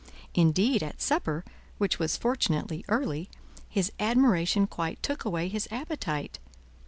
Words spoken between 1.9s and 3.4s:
was fortunately early,